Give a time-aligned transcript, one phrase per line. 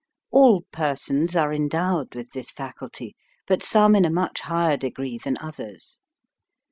[0.31, 3.11] All persons are endowed with this fac ulty,
[3.45, 5.99] but some in a much higher de gree than others.